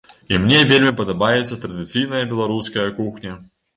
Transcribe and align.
І 0.33 0.37
мне 0.43 0.61
вельмі 0.71 0.93
падабаецца 1.01 1.59
традыцыйная 1.67 2.23
беларуская 2.33 2.87
кухня. 3.01 3.37